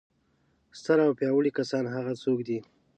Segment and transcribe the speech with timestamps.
[0.79, 2.59] ستر او پیاوړي کسان هغه څوک دي.